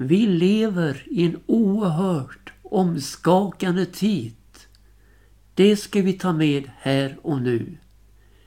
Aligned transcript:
Vi 0.00 0.26
lever 0.26 1.02
i 1.06 1.24
en 1.24 1.40
oerhört 1.46 2.52
omskakande 2.62 3.86
tid. 3.86 4.34
Det 5.54 5.76
ska 5.76 6.02
vi 6.02 6.12
ta 6.12 6.32
med 6.32 6.70
här 6.78 7.18
och 7.22 7.42
nu. 7.42 7.78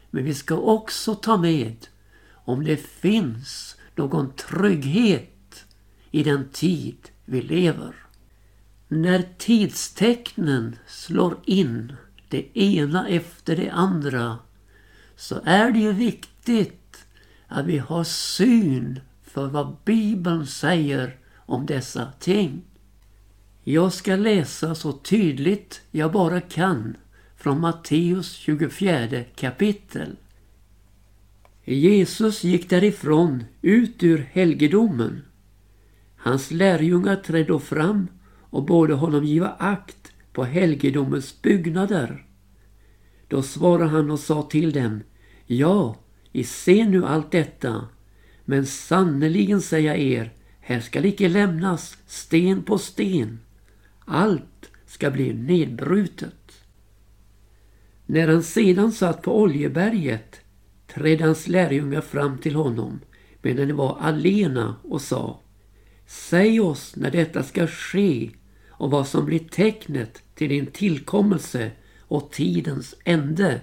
Men 0.10 0.24
vi 0.24 0.34
ska 0.34 0.56
också 0.56 1.16
ta 1.16 1.38
med 1.38 1.88
om 2.32 2.64
det 2.64 2.78
finns 2.78 3.76
någon 3.96 4.34
trygghet 4.34 5.66
i 6.12 6.24
den 6.24 6.50
tid 6.50 6.98
vi 7.26 7.42
lever. 7.42 7.96
När 8.88 9.24
tidstecknen 9.38 10.76
slår 10.88 11.38
in 11.46 11.96
det 12.30 12.58
ena 12.60 13.08
efter 13.08 13.56
det 13.56 13.70
andra 13.70 14.38
så 15.16 15.42
är 15.46 15.72
det 15.72 15.80
ju 15.80 15.92
viktigt 15.92 17.06
att 17.48 17.66
vi 17.66 17.78
har 17.78 18.04
syn 18.04 19.00
för 19.24 19.48
vad 19.48 19.76
Bibeln 19.86 20.48
säger 20.48 21.21
om 21.52 21.66
dessa 21.66 22.12
ting. 22.20 22.62
Jag 23.64 23.94
ska 23.94 24.16
läsa 24.16 24.76
så 24.76 24.92
tydligt 24.92 25.82
jag 25.92 26.12
bara 26.12 26.42
kan 26.42 26.98
från 27.36 27.60
Matteus 27.60 28.32
24 28.34 29.24
kapitel. 29.36 30.16
Jesus 31.64 32.44
gick 32.44 32.70
därifrån 32.70 33.44
ut 33.62 34.04
ur 34.04 34.18
helgedomen. 34.32 35.22
Hans 36.16 36.52
lärjungar 36.52 37.16
trädde 37.16 37.44
då 37.44 37.60
fram 37.60 38.08
och 38.40 38.66
bad 38.66 38.92
honom 38.92 39.26
giva 39.26 39.50
akt 39.50 40.14
på 40.34 40.44
helgedomens 40.44 41.42
byggnader. 41.42 42.26
Då 43.28 43.44
svarade 43.44 43.90
han 43.90 44.12
och 44.12 44.20
sa 44.20 44.44
till 44.44 44.72
dem, 44.72 45.04
ja, 45.46 45.96
I 46.32 46.44
ser 46.44 46.86
nu 46.86 47.06
allt 47.06 47.32
detta, 47.32 47.88
men 48.46 48.66
sannerligen 48.66 49.62
säger 49.62 49.90
jag 49.90 50.00
er, 50.00 50.34
här 50.62 50.80
skall 50.80 51.06
icke 51.06 51.30
lämnas 51.30 51.98
sten 52.08 52.64
på 52.64 52.78
sten. 52.78 53.40
Allt 54.06 54.72
ska 54.86 55.12
bli 55.12 55.34
nedbrutet. 55.34 56.64
När 58.06 58.28
han 58.28 58.44
sedan 58.44 58.92
satt 58.92 59.22
på 59.22 59.42
Oljeberget 59.42 60.42
trädde 60.88 61.24
hans 61.24 61.48
lärjungar 61.48 62.02
fram 62.02 62.38
till 62.38 62.56
honom 62.56 63.00
medan 63.42 63.68
de 63.68 63.74
var 63.74 63.98
alena 64.00 64.76
och 64.84 65.02
sa 65.02 65.40
Säg 66.08 66.60
oss 66.60 66.96
när 66.96 67.12
detta 67.12 67.44
ska 67.44 67.68
ske 67.68 68.30
och 68.70 68.92
vad 68.92 69.08
som 69.08 69.26
blir 69.26 69.40
tecknet 69.40 70.24
till 70.36 70.50
din 70.50 70.66
tillkommelse 70.66 71.72
och 72.00 72.32
tidens 72.32 72.96
ände. 73.04 73.62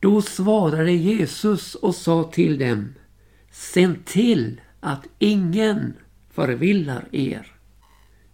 Då 0.00 0.22
svarade 0.22 0.92
Jesus 0.92 1.74
och 1.74 1.94
sa 1.94 2.24
till 2.24 2.58
dem 2.58 2.94
Sänd 3.50 4.04
till 4.04 4.60
att 4.80 5.06
ingen 5.18 5.92
förvillar 6.30 7.08
er. 7.12 7.46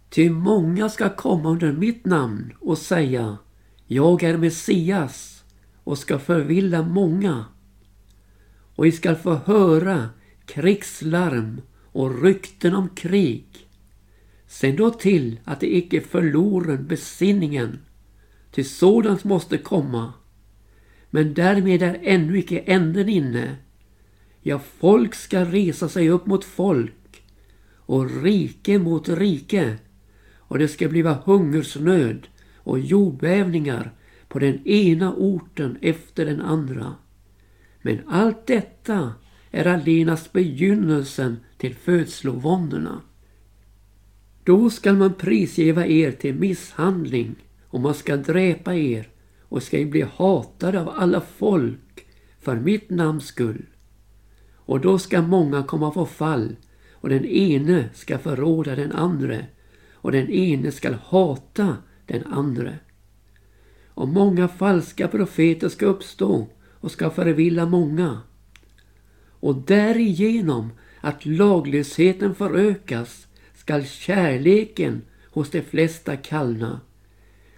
Ty 0.09 0.29
många 0.29 0.89
ska 0.89 1.09
komma 1.09 1.49
under 1.49 1.71
mitt 1.71 2.05
namn 2.05 2.53
och 2.59 2.77
säga 2.77 3.37
Jag 3.87 4.23
är 4.23 4.37
Messias 4.37 5.43
och 5.83 5.97
ska 5.97 6.19
förvilla 6.19 6.83
många. 6.83 7.45
Och 8.75 8.85
ni 8.85 8.91
skall 8.91 9.15
få 9.15 9.35
höra 9.35 10.09
krigslarm 10.45 11.61
och 11.91 12.23
rykten 12.23 12.75
om 12.75 12.89
krig. 12.89 13.45
Se 14.47 14.71
då 14.71 14.89
till 14.89 15.39
att 15.43 15.59
de 15.59 15.77
icke 15.77 16.01
förlorar 16.01 16.77
besinningen, 16.77 17.79
ty 18.51 18.63
sådant 18.63 19.23
måste 19.23 19.57
komma. 19.57 20.13
Men 21.09 21.33
därmed 21.33 21.81
är 21.81 21.99
ännu 22.03 22.39
icke 22.39 22.59
änden 22.59 23.09
inne. 23.09 23.55
Ja, 24.47 24.59
folk 24.59 25.15
ska 25.15 25.45
resa 25.45 25.89
sig 25.89 26.09
upp 26.09 26.25
mot 26.25 26.43
folk 26.43 27.23
och 27.75 28.23
rike 28.23 28.79
mot 28.79 29.09
rike 29.09 29.77
och 30.37 30.59
det 30.59 30.67
ska 30.67 30.87
bliva 30.87 31.13
hungersnöd 31.25 32.27
och 32.55 32.79
jordbävningar 32.79 33.91
på 34.27 34.39
den 34.39 34.67
ena 34.67 35.13
orten 35.13 35.77
efter 35.81 36.25
den 36.25 36.41
andra. 36.41 36.95
Men 37.81 37.99
allt 38.07 38.47
detta 38.47 39.13
är 39.51 39.65
allenast 39.67 40.33
begynnelsen 40.33 41.37
till 41.57 41.75
födslovåndorna. 41.75 43.01
Då 44.43 44.69
skall 44.69 44.95
man 44.95 45.13
prisgeva 45.13 45.85
er 45.87 46.11
till 46.11 46.35
misshandling 46.35 47.35
och 47.67 47.79
man 47.79 47.93
ska 47.93 48.17
dräpa 48.17 48.75
er 48.75 49.09
och 49.41 49.63
ska 49.63 49.85
bli 49.85 50.05
hatade 50.15 50.81
av 50.81 50.89
alla 50.89 51.21
folk 51.21 52.05
för 52.39 52.55
mitt 52.55 52.89
namns 52.89 53.25
skull. 53.25 53.65
Och 54.65 54.79
då 54.79 54.99
ska 54.99 55.21
många 55.21 55.63
komma 55.63 55.91
på 55.91 56.05
fall 56.05 56.55
och 56.91 57.09
den 57.09 57.25
ene 57.25 57.89
ska 57.93 58.17
förråda 58.17 58.75
den 58.75 58.91
andre 58.91 59.45
och 59.93 60.11
den 60.11 60.29
ene 60.29 60.71
ska 60.71 60.95
hata 60.95 61.77
den 62.05 62.25
andre. 62.25 62.79
Och 63.87 64.07
många 64.07 64.47
falska 64.47 65.07
profeter 65.07 65.69
ska 65.69 65.85
uppstå 65.85 66.47
och 66.71 66.91
ska 66.91 67.09
förvilla 67.09 67.65
många. 67.65 68.21
Och 69.39 69.55
därigenom 69.55 70.71
att 71.01 71.25
laglösheten 71.25 72.35
förökas 72.35 73.27
skall 73.55 73.85
kärleken 73.85 75.01
hos 75.25 75.49
de 75.49 75.61
flesta 75.61 76.17
kallna. 76.17 76.81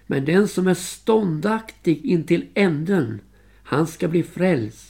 Men 0.05 0.25
den 0.25 0.47
som 0.47 0.67
är 0.67 0.73
ståndaktig 0.73 2.05
intill 2.05 2.47
änden, 2.53 3.21
han 3.63 3.87
ska 3.87 4.07
bli 4.07 4.23
frälst. 4.23 4.86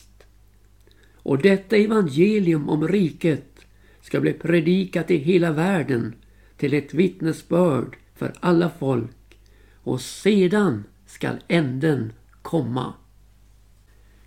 Och 1.28 1.38
detta 1.38 1.76
evangelium 1.76 2.70
om 2.70 2.88
riket 2.88 3.66
ska 4.02 4.20
bli 4.20 4.34
predikat 4.34 5.12
i 5.12 5.18
hela 5.18 5.52
världen 5.52 6.16
till 6.58 6.74
ett 6.74 6.94
vittnesbörd 6.94 7.98
för 8.16 8.34
alla 8.40 8.70
folk 8.80 9.40
och 9.84 10.02
sedan 10.02 10.84
skall 11.06 11.38
änden 11.48 12.14
komma. 12.42 12.94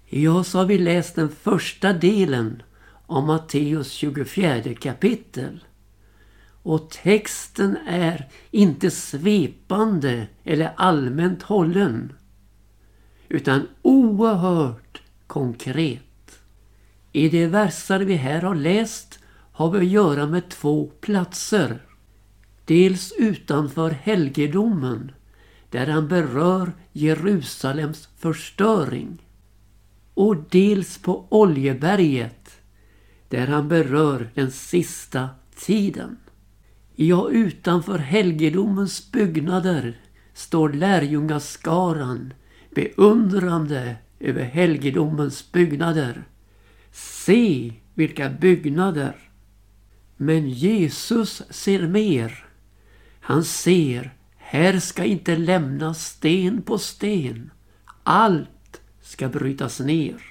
Ja, 0.07 0.45
så 0.45 0.59
har 0.59 0.67
vi 0.67 0.79
läst 0.79 1.15
den 1.15 1.29
första 1.29 1.93
delen 1.93 2.63
av 3.07 3.27
Matteus 3.27 3.91
24 3.91 4.75
kapitel. 4.75 5.65
Och 6.63 6.91
texten 6.91 7.77
är 7.87 8.29
inte 8.51 8.91
svepande 8.91 10.27
eller 10.45 10.73
allmänt 10.77 11.43
hållen 11.43 12.13
utan 13.29 13.69
oerhört 13.83 15.03
konkret. 15.27 16.10
I 17.13 17.29
de 17.29 17.47
verser 17.47 18.01
vi 18.01 18.15
här 18.15 18.43
har 18.43 18.55
läst 18.55 19.19
har 19.53 19.71
vi 19.71 19.79
att 19.79 19.93
göra 19.93 20.27
med 20.27 20.49
två 20.49 20.87
platser. 21.01 21.83
Dels 22.65 23.13
utanför 23.19 23.91
helgedomen 23.91 25.13
där 25.71 25.87
han 25.87 26.09
berör 26.09 26.73
Jerusalems 26.93 28.09
förstöring 28.17 29.23
och 30.15 30.37
dels 30.51 30.99
på 30.99 31.27
Oljeberget 31.29 32.61
där 33.29 33.47
han 33.47 33.69
berör 33.69 34.31
den 34.35 34.51
sista 34.51 35.29
tiden. 35.57 36.17
Ja, 36.95 37.31
utanför 37.31 37.99
helgedomens 37.99 39.13
byggnader 39.13 40.01
står 40.35 40.69
lärjungaskaran 40.73 42.35
beundrande 42.75 43.97
över 44.21 44.43
helgedomens 44.43 45.53
byggnader. 45.53 46.25
Se 46.93 47.73
vilka 47.95 48.31
byggnader! 48.31 49.17
Men 50.17 50.51
Jesus 50.51 51.43
ser 51.51 51.87
mer. 51.87 52.45
Han 53.21 53.45
ser, 53.45 54.15
här 54.37 54.79
ska 54.79 55.05
inte 55.05 55.37
lämnas 55.37 56.07
sten 56.07 56.63
på 56.63 56.79
sten. 56.79 57.51
Allt 58.03 58.81
ska 59.03 59.29
brytas 59.29 59.81
ner. 59.81 60.23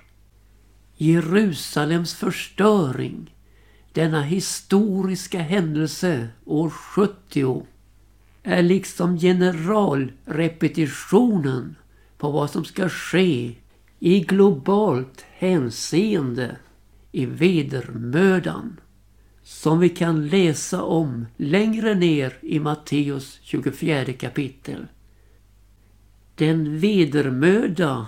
Jerusalems 0.97 2.15
förstöring 2.15 3.29
denna 3.93 4.21
historiska 4.21 5.39
händelse 5.39 6.27
år 6.45 6.69
70 6.69 7.65
är 8.43 8.63
liksom 8.63 9.17
generalrepetitionen 9.17 11.75
på 12.17 12.31
vad 12.31 12.49
som 12.49 12.65
ska 12.65 12.89
ske 12.89 13.55
i 13.99 14.19
globalt 14.19 15.25
hänseende 15.31 16.57
i 17.11 17.25
vedermödan 17.25 18.79
som 19.43 19.79
vi 19.79 19.89
kan 19.89 20.27
läsa 20.27 20.83
om 20.83 21.25
längre 21.37 21.95
ner 21.95 22.37
i 22.41 22.59
Matteus 22.59 23.39
24 23.41 24.13
kapitel. 24.13 24.87
Den 26.35 26.79
vedermöda 26.79 28.07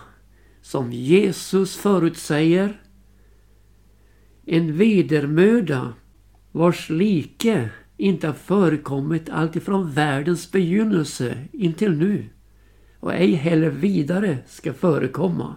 som 0.61 0.91
Jesus 0.91 1.77
förutsäger 1.77 2.81
en 4.45 4.77
vedermöda 4.77 5.93
vars 6.51 6.89
like 6.89 7.69
inte 7.97 8.27
har 8.27 8.33
förekommit 8.33 9.29
alltifrån 9.29 9.91
världens 9.91 10.51
begynnelse 10.51 11.37
intill 11.51 11.97
nu 11.97 12.29
och 12.99 13.13
ej 13.13 13.33
heller 13.33 13.69
vidare 13.69 14.37
ska 14.47 14.73
förekomma. 14.73 15.55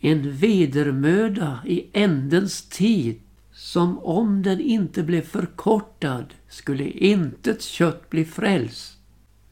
En 0.00 0.32
vedermöda 0.32 1.60
i 1.66 1.86
ändens 1.92 2.62
tid 2.62 3.20
Som 3.52 3.98
om 3.98 4.42
den 4.42 4.60
inte 4.60 5.02
blev 5.02 5.22
förkortad 5.22 6.34
skulle 6.48 6.84
intet 6.84 7.62
kött 7.62 8.10
bli 8.10 8.24
frälst. 8.24 8.98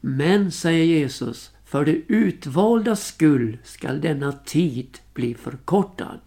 Men, 0.01 0.51
säger 0.51 0.85
Jesus, 0.85 1.51
för 1.65 1.85
det 1.85 2.01
utvalda 2.07 2.95
skull 2.95 3.57
skall 3.63 4.01
denna 4.01 4.31
tid 4.31 4.97
bli 5.13 5.33
förkortad. 5.33 6.19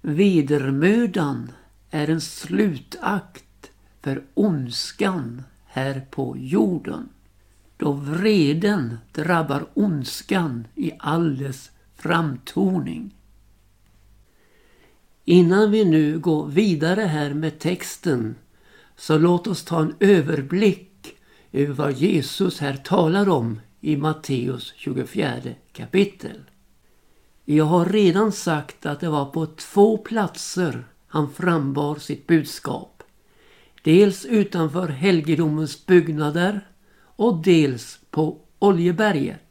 Vedermödan 0.00 1.52
är 1.90 2.10
en 2.10 2.20
slutakt 2.20 3.70
för 4.02 4.22
ondskan 4.34 5.42
här 5.66 6.06
på 6.10 6.36
jorden. 6.38 7.08
Då 7.76 7.92
vreden 7.92 8.96
drabbar 9.12 9.66
ondskan 9.74 10.66
i 10.74 10.92
all 10.98 11.38
dess 11.38 11.70
framtoning. 12.02 13.14
Innan 15.24 15.70
vi 15.70 15.84
nu 15.84 16.18
går 16.18 16.46
vidare 16.46 17.00
här 17.00 17.34
med 17.34 17.58
texten 17.58 18.34
så 18.96 19.18
låt 19.18 19.46
oss 19.46 19.64
ta 19.64 19.80
en 19.80 19.94
överblick 20.00 21.16
över 21.52 21.74
vad 21.74 21.92
Jesus 21.92 22.60
här 22.60 22.76
talar 22.76 23.28
om 23.28 23.60
i 23.80 23.96
Matteus 23.96 24.72
24 24.76 25.40
kapitel. 25.72 26.40
Jag 27.44 27.64
har 27.64 27.84
redan 27.86 28.32
sagt 28.32 28.86
att 28.86 29.00
det 29.00 29.08
var 29.08 29.24
på 29.24 29.46
två 29.46 29.96
platser 29.96 30.84
han 31.06 31.32
frambar 31.32 31.94
sitt 31.94 32.26
budskap. 32.26 33.02
Dels 33.82 34.24
utanför 34.24 34.88
helgedomens 34.88 35.86
byggnader 35.86 36.68
och 37.02 37.42
dels 37.42 38.00
på 38.10 38.38
Oljeberget. 38.58 39.49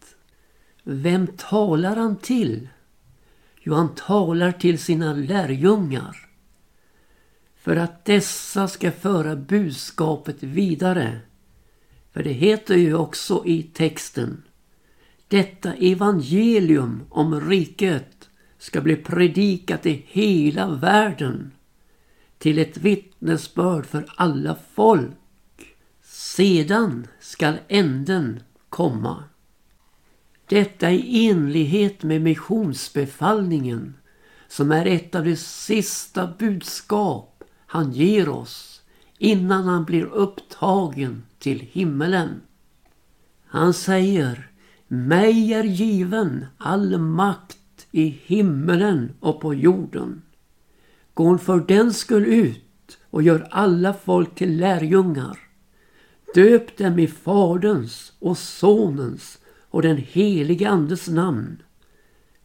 Vem 0.83 1.27
talar 1.27 1.95
han 1.95 2.15
till? 2.15 2.69
Jo, 3.61 3.73
han 3.73 3.95
talar 3.95 4.51
till 4.51 4.79
sina 4.79 5.13
lärjungar. 5.13 6.29
För 7.55 7.75
att 7.75 8.05
dessa 8.05 8.67
ska 8.67 8.91
föra 8.91 9.35
budskapet 9.35 10.43
vidare. 10.43 11.19
För 12.11 12.23
det 12.23 12.31
heter 12.31 12.75
ju 12.75 12.95
också 12.95 13.43
i 13.45 13.63
texten. 13.63 14.43
Detta 15.27 15.73
evangelium 15.73 17.03
om 17.09 17.49
riket 17.49 18.29
ska 18.57 18.81
bli 18.81 18.95
predikat 18.95 19.85
i 19.85 20.05
hela 20.07 20.69
världen 20.69 21.51
till 22.37 22.59
ett 22.59 22.77
vittnesbörd 22.77 23.85
för 23.85 24.05
alla 24.15 24.57
folk. 24.73 25.11
Sedan 26.01 27.07
skall 27.19 27.57
änden 27.67 28.39
komma. 28.69 29.23
Detta 30.49 30.91
i 30.91 31.27
enlighet 31.27 32.03
med 32.03 32.21
missionsbefallningen 32.21 33.93
som 34.47 34.71
är 34.71 34.85
ett 34.85 35.15
av 35.15 35.23
de 35.23 35.35
sista 35.35 36.33
budskap 36.39 37.43
han 37.65 37.91
ger 37.91 38.29
oss 38.29 38.81
innan 39.17 39.63
han 39.63 39.85
blir 39.85 40.05
upptagen 40.05 41.23
till 41.39 41.59
himmelen. 41.59 42.41
Han 43.45 43.73
säger 43.73 44.51
Mig 44.87 45.53
är 45.53 45.63
given 45.63 46.45
all 46.57 46.97
makt 46.97 47.87
i 47.91 48.19
himmelen 48.25 49.13
och 49.19 49.41
på 49.41 49.53
jorden. 49.53 50.21
Gå 51.13 51.37
för 51.37 51.59
den 51.59 51.93
skull 51.93 52.25
ut 52.25 52.97
och 53.09 53.23
gör 53.23 53.47
alla 53.51 53.93
folk 53.93 54.35
till 54.35 54.57
lärjungar. 54.57 55.39
Döp 56.35 56.77
dem 56.77 56.99
i 56.99 57.07
Faderns 57.07 58.13
och 58.19 58.37
Sonens 58.37 59.38
och 59.69 59.81
den 59.81 59.97
helige 59.97 60.69
Andes 60.69 61.07
namn. 61.07 61.61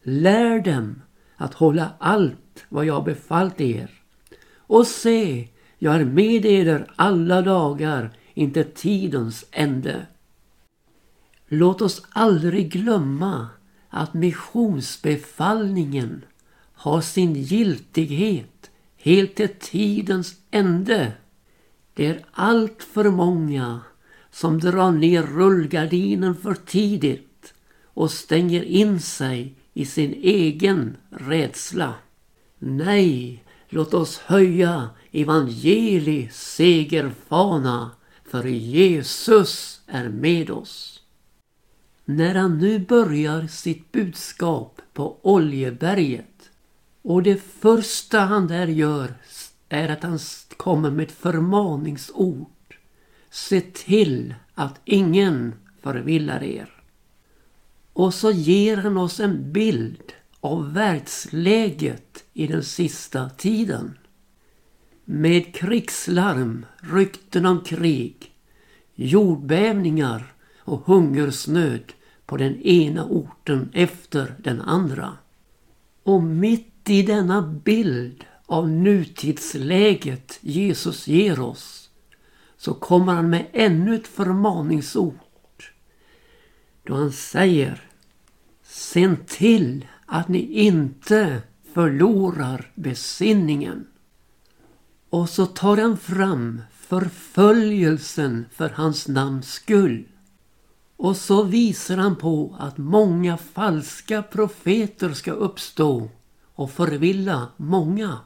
Lär 0.03 0.59
dem 0.59 1.01
att 1.35 1.53
hålla 1.53 1.91
allt 1.99 2.65
vad 2.69 2.85
jag 2.85 3.03
befallt 3.03 3.61
er. 3.61 3.91
Och 4.57 4.87
se, 4.87 5.47
jag 5.77 5.95
är 5.95 6.05
med 6.05 6.45
er 6.45 6.87
alla 6.95 7.41
dagar 7.41 8.17
inte 8.33 8.63
tidens 8.63 9.45
ände. 9.51 10.05
Låt 11.47 11.81
oss 11.81 12.05
aldrig 12.09 12.71
glömma 12.71 13.47
att 13.89 14.13
missionsbefallningen 14.13 16.25
har 16.73 17.01
sin 17.01 17.33
giltighet 17.33 18.71
helt 18.97 19.35
till 19.35 19.55
tidens 19.59 20.35
ände. 20.51 21.11
Det 21.93 22.05
är 22.05 22.25
allt 22.31 22.83
för 22.83 23.09
många 23.09 23.81
som 24.35 24.59
drar 24.59 24.91
ner 24.91 25.23
rullgardinen 25.23 26.35
för 26.35 26.53
tidigt 26.53 27.53
och 27.83 28.11
stänger 28.11 28.63
in 28.63 28.99
sig 28.99 29.55
i 29.73 29.85
sin 29.85 30.13
egen 30.13 30.97
rädsla. 31.09 31.93
Nej, 32.59 33.43
låt 33.69 33.93
oss 33.93 34.17
höja 34.17 34.89
evangeli 35.11 36.29
segerfana 36.31 37.91
för 38.25 38.43
Jesus 38.43 39.81
är 39.87 40.09
med 40.09 40.49
oss. 40.49 41.01
När 42.05 42.35
han 42.35 42.57
nu 42.57 42.79
börjar 42.79 43.47
sitt 43.47 43.91
budskap 43.91 44.81
på 44.93 45.17
Oljeberget 45.21 46.49
och 47.01 47.23
det 47.23 47.41
första 47.41 48.19
han 48.19 48.47
där 48.47 48.67
gör 48.67 49.13
är 49.69 49.89
att 49.89 50.03
han 50.03 50.19
kommer 50.57 50.91
med 50.91 51.03
ett 51.03 51.11
förmaningsord 51.11 52.54
Se 53.35 53.61
till 53.61 54.33
att 54.53 54.81
ingen 54.85 55.53
förvillar 55.81 56.43
er. 56.43 56.69
Och 57.93 58.13
så 58.13 58.31
ger 58.31 58.77
han 58.77 58.97
oss 58.97 59.19
en 59.19 59.51
bild 59.51 60.13
av 60.39 60.73
världsläget 60.73 62.23
i 62.33 62.47
den 62.47 62.63
sista 62.63 63.29
tiden. 63.29 63.97
Med 65.05 65.55
krigslarm, 65.55 66.65
rykten 66.77 67.45
om 67.45 67.63
krig, 67.63 68.31
jordbävningar 68.95 70.33
och 70.59 70.85
hungersnöd 70.85 71.93
på 72.25 72.37
den 72.37 72.61
ena 72.61 73.05
orten 73.05 73.69
efter 73.73 74.35
den 74.37 74.61
andra. 74.61 75.17
Och 76.03 76.23
mitt 76.23 76.89
i 76.89 77.03
denna 77.03 77.41
bild 77.41 78.23
av 78.45 78.69
nutidsläget 78.69 80.39
Jesus 80.41 81.07
ger 81.07 81.39
oss 81.39 81.84
så 82.57 82.73
kommer 82.73 83.13
han 83.13 83.29
med 83.29 83.45
ännu 83.53 83.95
ett 83.95 84.07
förmaningsord. 84.07 85.15
Då 86.83 86.95
han 86.95 87.11
säger 87.11 87.89
Se 88.63 89.15
till 89.27 89.87
att 90.05 90.27
ni 90.27 90.39
inte 90.39 91.41
förlorar 91.73 92.71
besinningen. 92.75 93.87
Och 95.09 95.29
så 95.29 95.45
tar 95.45 95.77
han 95.77 95.97
fram 95.97 96.61
förföljelsen 96.71 98.45
för 98.51 98.69
hans 98.69 99.07
namns 99.07 99.51
skull. 99.51 100.07
Och 100.97 101.17
så 101.17 101.43
visar 101.43 101.97
han 101.97 102.15
på 102.15 102.55
att 102.59 102.77
många 102.77 103.37
falska 103.37 104.23
profeter 104.23 105.13
ska 105.13 105.31
uppstå 105.31 106.09
och 106.55 106.71
förvilla 106.71 107.47
många. 107.57 108.19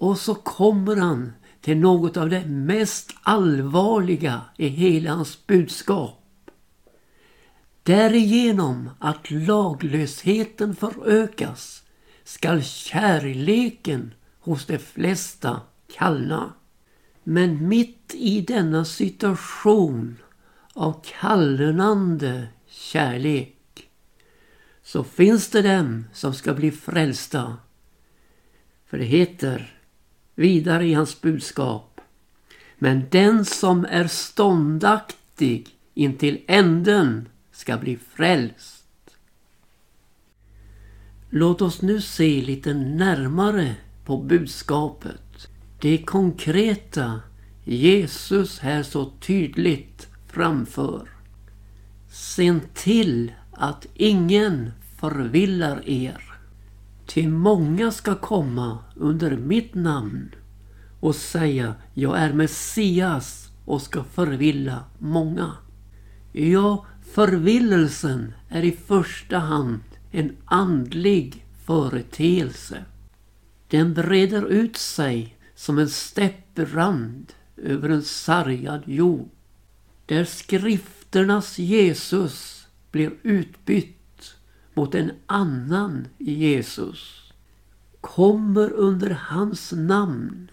Och 0.00 0.18
så 0.18 0.34
kommer 0.34 0.96
han 0.96 1.32
till 1.66 1.78
något 1.78 2.16
av 2.16 2.30
det 2.30 2.46
mest 2.46 3.14
allvarliga 3.22 4.40
i 4.56 4.68
hela 4.68 5.10
hans 5.10 5.46
budskap. 5.46 6.50
Därigenom 7.82 8.90
att 8.98 9.30
laglösheten 9.30 10.76
förökas 10.76 11.82
skall 12.24 12.62
kärleken 12.62 14.14
hos 14.40 14.66
de 14.66 14.78
flesta 14.78 15.60
kallna. 15.96 16.52
Men 17.24 17.68
mitt 17.68 18.14
i 18.14 18.40
denna 18.40 18.84
situation 18.84 20.16
av 20.72 21.04
kallnande 21.20 22.46
kärlek 22.68 23.88
så 24.82 25.04
finns 25.04 25.50
det 25.50 25.62
dem 25.62 26.04
som 26.12 26.34
ska 26.34 26.54
bli 26.54 26.70
frälsta. 26.70 27.56
För 28.86 28.98
det 28.98 29.04
heter 29.04 29.75
vidare 30.36 30.86
i 30.86 30.94
hans 30.94 31.20
budskap. 31.20 32.00
Men 32.78 33.04
den 33.10 33.44
som 33.44 33.84
är 33.84 34.06
ståndaktig 34.06 35.68
intill 35.94 36.40
änden 36.46 37.28
ska 37.52 37.76
bli 37.76 37.98
frälst. 38.14 38.84
Låt 41.30 41.62
oss 41.62 41.82
nu 41.82 42.00
se 42.00 42.42
lite 42.42 42.74
närmare 42.74 43.74
på 44.04 44.18
budskapet. 44.18 45.48
Det 45.80 45.98
konkreta 45.98 47.20
Jesus 47.64 48.58
här 48.58 48.82
så 48.82 49.10
tydligt 49.20 50.06
framför. 50.26 51.08
Se 52.10 52.60
till 52.74 53.32
att 53.52 53.86
ingen 53.94 54.72
förvillar 55.00 55.88
er. 55.88 56.25
Ty 57.16 57.28
många 57.28 57.90
ska 57.90 58.14
komma 58.14 58.78
under 58.94 59.36
mitt 59.36 59.74
namn 59.74 60.34
och 61.00 61.14
säga 61.14 61.74
jag 61.94 62.18
är 62.18 62.32
Messias 62.32 63.50
och 63.64 63.82
ska 63.82 64.04
förvilla 64.04 64.84
många. 64.98 65.52
Ja, 66.32 66.86
förvillelsen 67.12 68.34
är 68.48 68.64
i 68.64 68.72
första 68.72 69.38
hand 69.38 69.80
en 70.10 70.36
andlig 70.44 71.46
företeelse. 71.64 72.84
Den 73.68 73.94
breder 73.94 74.46
ut 74.46 74.76
sig 74.76 75.36
som 75.54 75.78
en 75.78 75.88
stäpprand 75.88 77.32
över 77.56 77.88
en 77.88 78.02
sargad 78.02 78.82
jord. 78.86 79.30
Där 80.06 80.24
skrifternas 80.24 81.58
Jesus 81.58 82.66
blir 82.90 83.12
utbytt 83.22 83.95
mot 84.76 84.94
en 84.94 85.12
annan 85.26 86.08
Jesus. 86.18 87.32
Kommer 88.00 88.72
under 88.72 89.10
hans 89.10 89.72
namn 89.72 90.50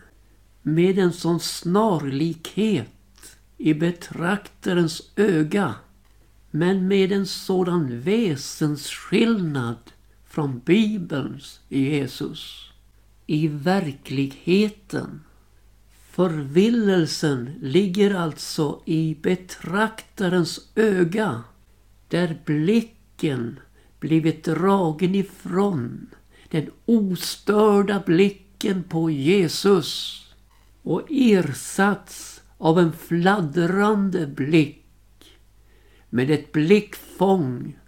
med 0.61 0.99
en 0.99 1.13
sån 1.13 1.39
snarlikhet 1.39 3.37
i 3.57 3.73
betraktarens 3.73 5.01
öga 5.15 5.75
men 6.51 6.87
med 6.87 7.11
en 7.11 7.25
sådan 7.25 7.99
väsensskillnad 7.99 9.91
från 10.25 10.59
Bibelns 10.59 11.59
Jesus. 11.69 12.71
I 13.27 13.47
verkligheten 13.47 15.21
Förvillelsen 16.13 17.53
ligger 17.61 18.15
alltså 18.15 18.81
i 18.85 19.17
betraktarens 19.21 20.59
öga 20.75 21.43
där 22.07 22.41
blicken 22.45 23.59
blivit 24.03 24.43
dragen 24.43 25.15
ifrån 25.15 26.09
den 26.49 26.69
ostörda 26.85 28.03
blicken 28.05 28.83
på 28.83 29.09
Jesus 29.09 30.21
och 30.81 31.01
ersatts 31.09 32.41
av 32.57 32.79
en 32.79 32.93
fladdrande 32.93 34.27
blick 34.27 34.85
med 36.09 36.31
ett 36.31 36.51
blickfång 36.51 37.79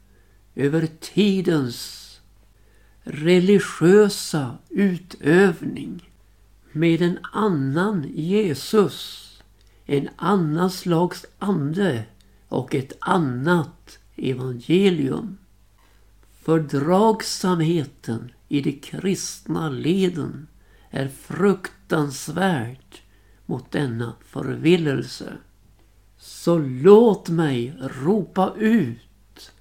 över 0.55 0.87
tidens 0.99 2.01
religiösa 3.03 4.57
utövning 4.69 6.09
med 6.71 7.01
en 7.01 7.19
annan 7.33 8.05
Jesus, 8.13 9.29
en 9.85 10.09
annan 10.15 10.71
slags 10.71 11.25
ande 11.39 12.03
och 12.47 12.75
ett 12.75 12.93
annat 12.99 13.99
evangelium. 14.15 15.37
Fördragsamheten 16.45 18.31
i 18.47 18.61
de 18.61 18.71
kristna 18.71 19.69
leden 19.69 20.47
är 20.89 21.07
fruktansvärd 21.07 22.95
mot 23.45 23.71
denna 23.71 24.15
förvillelse. 24.25 25.33
Så 26.17 26.57
låt 26.57 27.29
mig 27.29 27.77
ropa 28.03 28.53
ut. 28.57 29.51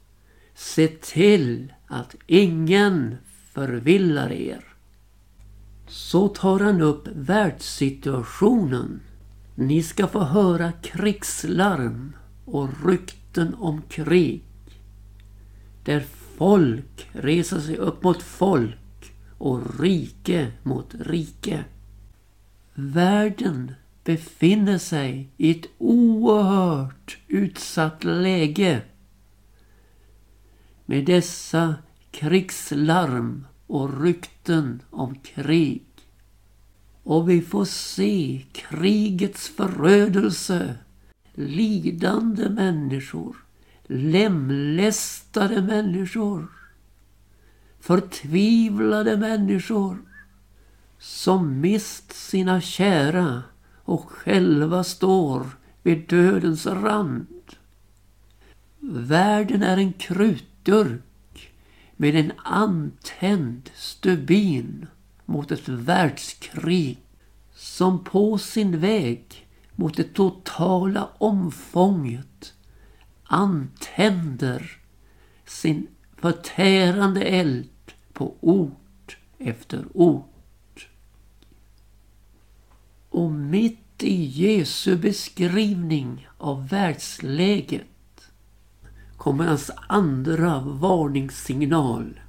Se 0.55 0.89
till 0.89 1.73
att 1.87 2.15
ingen 2.27 3.17
förvillar 3.53 4.33
er. 4.33 4.65
Så 5.89 6.29
tar 6.29 6.61
han 6.61 6.81
upp 6.81 7.09
världssituationen. 7.15 9.01
Ni 9.55 9.83
ska 9.83 10.07
få 10.07 10.21
höra 10.21 10.73
krigslarm 10.73 12.13
och 12.45 12.69
rykten 12.87 13.55
om 13.55 13.83
krig. 13.83 14.45
Där 15.85 16.05
folk 16.37 17.09
reser 17.13 17.61
sig 17.61 17.77
upp 17.77 18.03
mot 18.03 18.23
folk 18.23 19.13
och 19.39 19.81
rike 19.81 20.53
mot 20.63 20.95
rike. 21.01 21.65
Världen 22.75 23.75
befinner 24.05 24.79
sig 24.79 25.29
i 25.37 25.51
ett 25.51 25.67
oerhört 25.79 27.19
utsatt 27.29 28.05
läge. 28.05 28.83
Med 30.87 31.05
dessa 31.05 31.75
krigslarm 32.11 33.47
och 33.67 34.03
rykten 34.03 34.83
om 34.91 35.15
krig. 35.15 35.83
Och 37.03 37.31
vi 37.31 37.43
får 37.43 37.65
se 37.65 38.45
krigets 38.53 39.49
förödelse, 39.49 40.75
lidande 41.35 42.49
människor, 42.49 43.44
lemlästade 43.87 45.63
människor, 45.63 46.47
förtvivlade 47.81 49.17
människor 49.17 49.99
som 50.99 51.61
mist 51.61 52.13
sina 52.13 52.61
kära 52.61 53.43
och 53.85 54.11
själva 54.11 54.85
står 54.85 55.47
vid 55.83 56.09
dödens 56.09 56.67
rand. 56.67 57.27
Världen 58.81 59.63
är 59.63 59.77
en 59.77 59.93
krutdurk 59.93 61.53
med 61.97 62.15
en 62.15 62.33
antänd 62.45 63.71
stubin 63.75 64.87
mot 65.25 65.51
ett 65.51 65.69
världskrig 65.69 66.99
som 67.55 68.05
på 68.05 68.39
sin 68.39 68.81
väg 68.81 69.49
mot 69.75 69.97
det 69.97 70.15
totala 70.15 71.09
omfånget 71.19 72.55
antänder 73.35 74.79
sin 75.47 75.87
förtärande 76.17 77.23
eld 77.23 77.93
på 78.13 78.35
ort 78.41 79.17
efter 79.39 79.85
ort. 79.95 80.89
Och 83.11 83.33
mitt 83.33 84.03
i 84.03 84.25
Jesu 84.25 84.97
beskrivning 84.97 86.29
av 86.39 86.69
världsläget 86.69 88.31
kommer 89.17 89.47
hans 89.47 89.71
andra 89.89 90.61
varningssignal. 90.61 92.21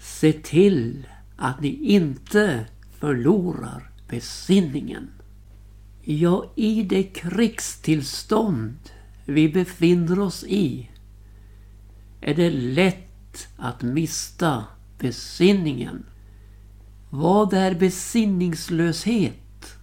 Se 0.00 0.32
till 0.32 1.06
att 1.36 1.60
ni 1.60 1.68
inte 1.68 2.66
förlorar 2.98 3.90
besinningen. 4.08 5.10
Ja, 6.02 6.52
i 6.54 6.82
det 6.82 7.02
krigstillstånd 7.02 8.76
vi 9.24 9.48
befinner 9.48 10.18
oss 10.18 10.44
i 10.44 10.90
är 12.20 12.34
det 12.34 12.50
lätt 12.50 13.48
att 13.56 13.82
mista 13.82 14.64
besinningen. 14.98 16.06
Vad 17.10 17.52
är 17.52 17.74
besinningslöshet? 17.74 19.76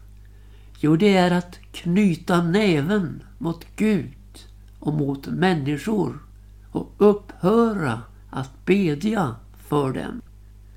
Jo, 0.79 0.95
det 0.95 1.17
är 1.17 1.31
att 1.31 1.59
knyta 1.71 2.41
näven 2.41 3.23
mot 3.37 3.65
Gud 3.75 4.13
och 4.79 4.93
mot 4.93 5.27
människor 5.27 6.19
och 6.71 6.93
upphöra 6.97 8.01
att 8.29 8.65
bedja 8.65 9.35
för 9.67 9.93
dem. 9.93 10.21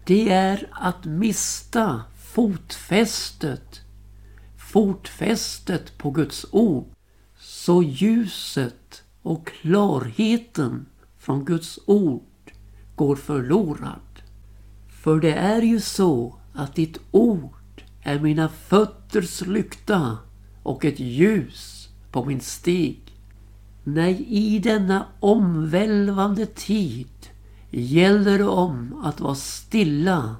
Det 0.04 0.32
är 0.32 0.68
att 0.70 1.04
mista 1.04 2.02
fotfästet, 2.18 3.80
fotfästet 4.56 5.98
på 5.98 6.10
Guds 6.10 6.46
ord. 6.50 6.93
Så 7.66 7.82
ljuset 7.82 9.02
och 9.22 9.46
klarheten 9.46 10.86
från 11.18 11.44
Guds 11.44 11.78
ord 11.86 12.52
går 12.96 13.16
förlorad. 13.16 14.22
För 14.88 15.20
det 15.20 15.32
är 15.32 15.62
ju 15.62 15.80
så 15.80 16.38
att 16.54 16.74
ditt 16.74 16.98
ord 17.10 17.82
är 18.02 18.18
mina 18.18 18.48
fötters 18.48 19.40
lykta 19.46 20.18
och 20.62 20.84
ett 20.84 21.00
ljus 21.00 21.88
på 22.10 22.24
min 22.24 22.40
stig. 22.40 23.00
Nej, 23.84 24.26
i 24.28 24.58
denna 24.58 25.06
omvälvande 25.20 26.46
tid 26.46 27.28
gäller 27.70 28.38
det 28.38 28.44
om 28.44 29.02
att 29.04 29.20
vara 29.20 29.34
stilla 29.34 30.36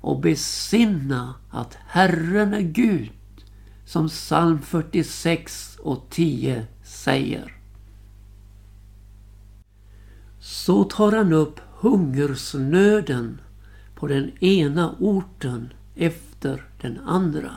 och 0.00 0.20
besinna 0.20 1.34
att 1.50 1.74
Herren 1.86 2.54
är 2.54 2.60
Gud, 2.60 3.10
som 3.88 4.08
psalm 4.08 4.62
46 4.62 5.78
och 5.82 6.06
10 6.10 6.66
säger. 6.84 7.56
Så 10.40 10.84
tar 10.84 11.12
han 11.12 11.32
upp 11.32 11.60
hungersnöden 11.80 13.40
på 13.94 14.06
den 14.06 14.44
ena 14.44 14.94
orten 14.98 15.72
efter 15.94 16.64
den 16.80 16.98
andra. 16.98 17.52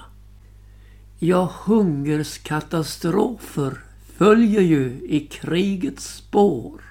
Ja, 1.19 1.53
hungerskatastrofer 1.65 3.77
följer 4.17 4.61
ju 4.61 5.07
i 5.09 5.27
krigets 5.31 6.15
spår. 6.15 6.81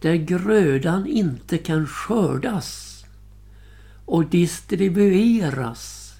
Där 0.00 0.14
grödan 0.14 1.06
inte 1.06 1.58
kan 1.58 1.86
skördas 1.86 3.04
och 4.06 4.26
distribueras 4.26 6.14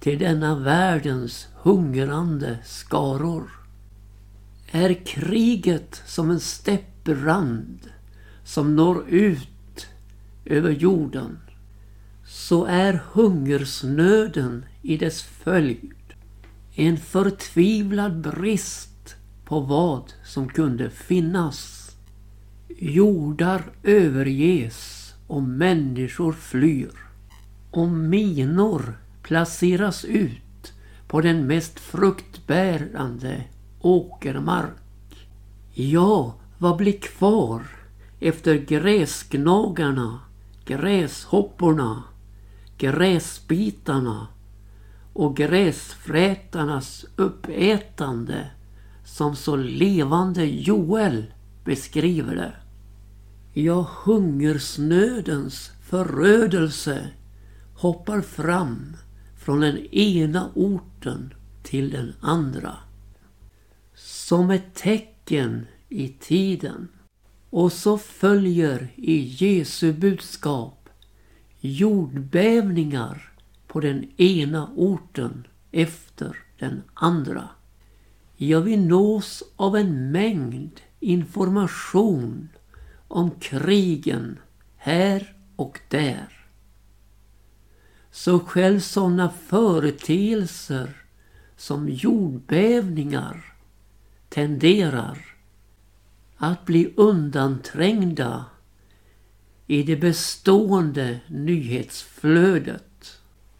till 0.00 0.18
denna 0.18 0.58
världens 0.58 1.48
hungrande 1.62 2.58
skaror. 2.64 3.50
Är 4.70 5.06
kriget 5.06 6.02
som 6.06 6.30
en 6.30 6.40
stäpprand 6.40 7.78
som 8.44 8.76
når 8.76 9.08
ut 9.08 9.86
över 10.44 10.70
jorden 10.70 11.38
så 12.26 12.64
är 12.64 13.02
hungersnöden 13.12 14.64
i 14.82 14.96
dess 14.96 15.22
följd 15.22 16.14
en 16.74 16.96
förtvivlad 16.96 18.20
brist 18.20 19.16
på 19.44 19.60
vad 19.60 20.12
som 20.24 20.48
kunde 20.48 20.90
finnas. 20.90 21.90
Jordar 22.78 23.62
överges 23.82 25.12
och 25.26 25.42
människor 25.42 26.32
flyr. 26.32 26.90
och 27.70 27.88
minor 27.88 28.98
placeras 29.22 30.04
ut 30.04 30.41
på 31.12 31.20
den 31.20 31.46
mest 31.46 31.80
fruktbärande 31.80 33.44
åkermark. 33.80 35.28
Ja, 35.72 36.34
vad 36.58 36.76
blir 36.76 37.00
kvar 37.00 37.62
efter 38.20 38.54
gräsgnagarna, 38.54 40.20
gräshopporna, 40.64 42.02
gräsbitarna 42.78 44.26
och 45.12 45.36
gräsfrätarnas 45.36 47.04
uppätande 47.16 48.50
som 49.04 49.36
så 49.36 49.56
levande 49.56 50.44
Joel 50.44 51.24
beskriver 51.64 52.36
det. 52.36 52.54
Ja, 53.60 53.90
hungersnödens 54.04 55.70
förödelse 55.82 57.08
hoppar 57.74 58.20
fram 58.20 58.96
från 59.42 59.60
den 59.60 59.78
ena 59.94 60.50
orten 60.54 61.34
till 61.62 61.90
den 61.90 62.14
andra. 62.20 62.76
Som 63.94 64.50
ett 64.50 64.74
tecken 64.74 65.66
i 65.88 66.08
tiden. 66.08 66.88
Och 67.50 67.72
så 67.72 67.98
följer 67.98 68.88
i 68.96 69.18
Jesu 69.20 69.92
budskap 69.92 70.88
jordbävningar 71.60 73.32
på 73.66 73.80
den 73.80 74.20
ena 74.20 74.70
orten 74.76 75.46
efter 75.72 76.36
den 76.58 76.82
andra. 76.94 77.48
Ja, 78.36 78.60
vi 78.60 78.76
nås 78.76 79.42
av 79.56 79.76
en 79.76 80.12
mängd 80.12 80.80
information 81.00 82.48
om 83.08 83.30
krigen 83.30 84.38
här 84.76 85.36
och 85.56 85.80
där. 85.88 86.41
Så 88.14 88.38
själv 88.38 88.80
sådana 88.80 89.30
företeelser 89.30 90.96
som 91.56 91.88
jordbävningar 91.88 93.54
tenderar 94.28 95.18
att 96.36 96.64
bli 96.64 96.92
undanträngda 96.96 98.44
i 99.66 99.82
det 99.82 99.96
bestående 99.96 101.20
nyhetsflödet. 101.26 103.18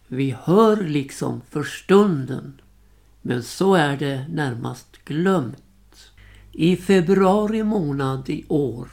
Vi 0.09 0.37
hör 0.43 0.77
liksom 0.77 1.41
för 1.51 1.63
stunden, 1.63 2.61
men 3.23 3.43
så 3.43 3.75
är 3.75 3.97
det 3.97 4.27
närmast 4.29 5.05
glömt. 5.05 6.13
I 6.53 6.77
februari 6.77 7.63
månad 7.63 8.31
i 8.31 8.45
år 8.49 8.89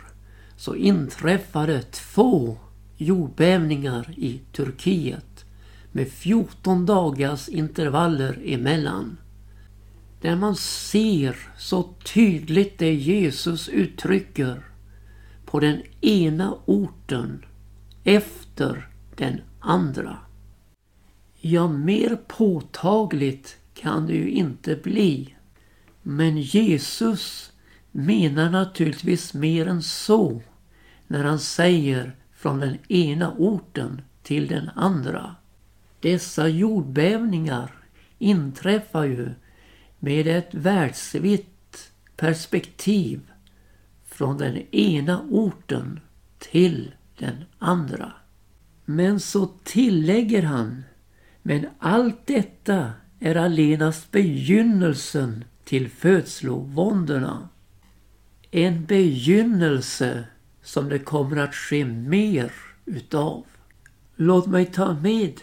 så 0.57 0.75
inträffade 0.75 1.81
två 1.81 2.57
jordbävningar 2.97 4.13
i 4.17 4.41
Turkiet 4.51 5.28
med 5.91 6.07
14 6.11 6.85
dagars 6.85 7.49
intervaller 7.49 8.39
emellan. 8.45 9.17
Där 10.21 10.35
man 10.35 10.55
ser 10.55 11.37
så 11.57 11.83
tydligt 12.13 12.77
det 12.77 12.93
Jesus 12.93 13.69
uttrycker 13.69 14.65
på 15.45 15.59
den 15.59 15.81
ena 16.01 16.57
orten 16.65 17.45
efter 18.03 18.87
den 19.15 19.41
andra. 19.59 20.17
Ja, 21.35 21.67
mer 21.67 22.15
påtagligt 22.27 23.57
kan 23.73 24.07
det 24.07 24.13
ju 24.13 24.29
inte 24.29 24.75
bli. 24.75 25.35
Men 26.01 26.37
Jesus 26.37 27.51
menar 27.91 28.49
naturligtvis 28.49 29.33
mer 29.33 29.67
än 29.67 29.83
så 29.83 30.41
när 31.07 31.23
han 31.23 31.39
säger 31.39 32.15
från 32.33 32.59
den 32.59 32.77
ena 32.87 33.33
orten 33.37 34.01
till 34.23 34.47
den 34.47 34.69
andra. 34.75 35.35
Dessa 35.99 36.47
jordbävningar 36.47 37.71
inträffar 38.17 39.03
ju 39.03 39.29
med 39.99 40.27
ett 40.27 40.53
världsvitt 40.53 41.91
perspektiv 42.15 43.21
från 44.05 44.37
den 44.37 44.57
ena 44.75 45.21
orten 45.29 45.99
till 46.37 46.91
den 47.17 47.35
andra. 47.59 48.11
Men 48.85 49.19
så 49.19 49.49
tillägger 49.63 50.43
han, 50.43 50.83
men 51.41 51.67
allt 51.79 52.27
detta 52.27 52.93
är 53.19 53.35
allenast 53.35 54.11
begynnelsen 54.11 55.43
till 55.63 55.89
födslovåndorna. 55.89 57.49
En 58.51 58.85
begynnelse 58.85 60.23
som 60.63 60.89
det 60.89 60.99
kommer 60.99 61.37
att 61.37 61.55
ske 61.55 61.85
mer 61.85 62.51
utav. 62.85 63.45
Låt 64.15 64.47
mig 64.47 64.65
ta 64.65 64.93
med 64.93 65.33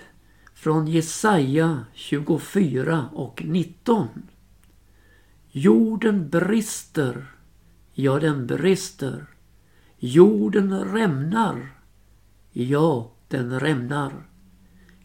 från 0.56 0.86
Jesaja 0.86 1.84
24 1.94 3.08
och 3.12 3.42
19. 3.44 4.08
Jorden 5.50 6.28
brister, 6.30 7.26
ja 7.92 8.18
den 8.18 8.46
brister. 8.46 9.26
Jorden 9.98 10.84
rämnar, 10.84 11.74
ja 12.52 13.12
den 13.28 13.60
rämnar. 13.60 14.12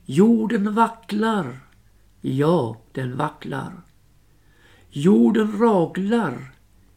Jorden 0.06 0.74
vacklar, 0.74 1.60
ja 2.22 2.82
den 2.92 3.18
vacklar. 3.18 3.82
Jorden 4.90 5.60
raglar, 5.60 6.54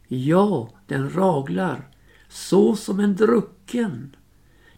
ja 0.09 0.71
den 0.87 1.11
raglar, 1.11 1.89
så 2.29 2.77
som 2.77 3.01
en 3.01 3.17
drucken. 3.17 4.17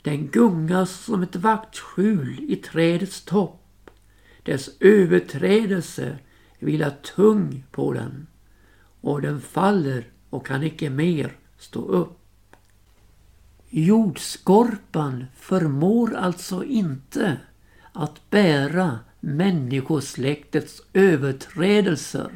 Den 0.03 0.27
gungas 0.27 1.05
som 1.05 1.23
ett 1.23 1.37
vaktskjul 1.37 2.45
i 2.49 2.57
trädets 2.57 3.25
topp. 3.25 3.63
Dess 4.47 4.71
överträdelse 4.81 6.19
vilar 6.59 6.91
tung 6.91 7.65
på 7.71 7.93
den 7.93 8.27
och 9.01 9.23
den 9.23 9.41
faller 9.41 10.05
och 10.31 10.47
kan 10.47 10.63
icke 10.63 10.91
mer 10.91 11.37
stå 11.59 11.81
upp. 11.81 12.19
Jordskorpan 13.71 15.25
förmår 15.37 16.15
alltså 16.15 16.65
inte 16.65 17.37
att 17.93 18.31
bära 18.31 18.99
människosläktets 19.21 20.83
överträdelser 20.93 22.31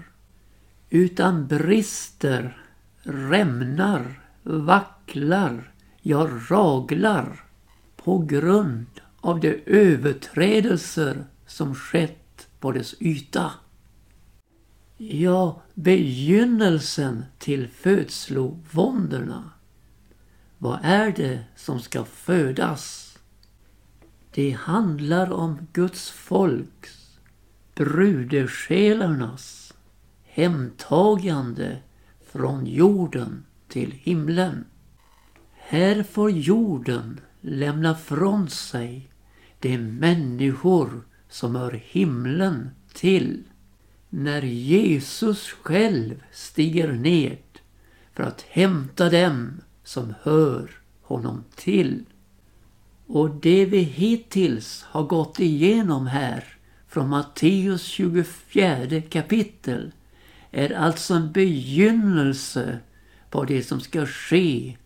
utan 0.91 1.47
brister, 1.47 2.63
rämnar, 3.03 4.23
vacklar, 4.43 5.73
ja 6.03 6.29
raglar 6.49 7.45
på 7.97 8.19
grund 8.19 8.87
av 9.21 9.41
de 9.41 9.63
överträdelser 9.67 11.25
som 11.51 11.75
skett 11.75 12.49
på 12.61 12.73
dess 12.73 12.95
yta. 13.01 13.53
Ja, 14.97 15.63
begynnelsen 15.75 17.25
till 17.39 17.69
födslovåndorna. 17.69 19.51
Vad 20.59 20.79
är 20.83 21.13
det 21.13 21.45
som 21.57 21.81
ska 21.81 22.05
födas? 22.05 23.19
Det 24.31 24.51
handlar 24.51 25.33
om 25.33 25.67
Guds 25.73 26.11
folks, 26.11 27.19
brudesjälarnas 27.75 29.75
hemtagande 30.23 31.79
från 32.33 32.67
jorden 32.67 33.45
till 33.69 33.93
himlen. 33.93 34.65
Här 35.53 36.03
får 36.03 36.31
jorden 36.31 37.21
lämna 37.41 37.95
från 37.95 38.51
sig 38.51 39.11
de 39.59 39.79
människor 39.79 41.10
som 41.31 41.57
hör 41.57 41.81
himlen 41.85 42.71
till 42.93 43.45
när 44.09 44.43
Jesus 44.43 45.51
själv 45.51 46.23
stiger 46.33 46.93
ned 46.93 47.39
för 48.13 48.23
att 48.23 48.43
hämta 48.43 49.11
dem 49.11 49.61
som 49.85 50.15
hör 50.23 50.71
honom 51.03 51.45
till. 51.57 52.05
Och 53.07 53.31
det 53.31 53.65
vi 53.65 53.79
hittills 53.79 54.83
har 54.83 55.03
gått 55.03 55.41
igenom 55.41 56.07
här 56.07 56.45
från 56.89 57.09
Matteus 57.09 57.83
24 57.83 59.03
kapitel 59.11 59.93
är 60.51 60.73
alltså 60.73 61.15
en 61.15 61.33
begynnelse 61.33 62.79
på 63.31 63.45
det 63.45 63.63
som 63.63 63.81
ska 63.81 64.07
ske 64.07 64.77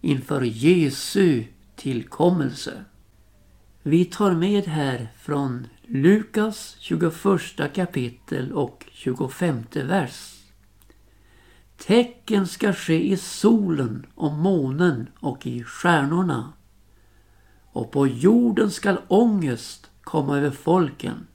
inför 0.00 0.42
Jesu 0.42 1.44
tillkommelse. 1.76 2.84
Vi 3.82 4.04
tar 4.04 4.34
med 4.34 4.64
här 4.64 5.08
från 5.18 5.66
Lukas 5.92 6.76
21 6.78 7.74
kapitel 7.74 8.52
och 8.52 8.86
25 8.92 9.62
vers. 9.74 10.44
Tecken 11.76 12.46
ska 12.46 12.72
ske 12.72 13.12
i 13.12 13.16
solen 13.16 14.06
och 14.14 14.32
månen 14.32 15.08
och 15.20 15.46
i 15.46 15.64
stjärnorna. 15.64 16.52
Och 17.72 17.90
på 17.90 18.06
jorden 18.06 18.70
skall 18.70 18.98
ångest 19.08 19.90
komma 20.00 20.38
över 20.38 20.50
folken. 20.50 21.26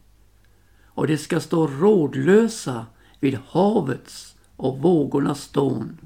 Och 0.86 1.08
de 1.08 1.18
ska 1.18 1.40
stå 1.40 1.68
rådlösa 1.68 2.86
vid 3.20 3.40
havets 3.48 4.36
och 4.56 4.78
vågornas 4.78 5.42
stån. 5.42 5.98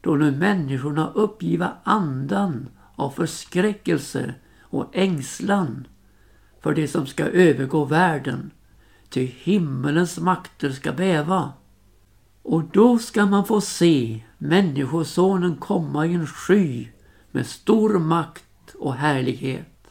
Då 0.00 0.14
nu 0.14 0.30
människorna 0.30 1.12
uppgiva 1.14 1.72
andan 1.84 2.68
av 2.94 3.10
förskräckelse 3.10 4.34
och 4.60 4.90
ängslan 4.92 5.86
för 6.60 6.74
det 6.74 6.88
som 6.88 7.06
ska 7.06 7.24
övergå 7.24 7.84
världen, 7.84 8.50
ty 9.08 9.24
himmelens 9.24 10.18
makter 10.18 10.70
ska 10.70 10.92
bäva. 10.92 11.52
Och 12.42 12.62
då 12.64 12.98
ska 12.98 13.26
man 13.26 13.44
få 13.44 13.60
se 13.60 14.20
Människosonen 14.38 15.56
komma 15.56 16.06
i 16.06 16.14
en 16.14 16.26
sky 16.26 16.88
med 17.30 17.46
stor 17.46 17.98
makt 17.98 18.74
och 18.74 18.94
härlighet. 18.94 19.90